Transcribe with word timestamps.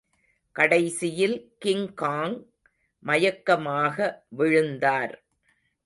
கடைசியில் 0.55 1.35
கிங்காங் 1.65 2.37
மயக்கமாக 3.05 3.97
விழுந்தார். 4.29 5.15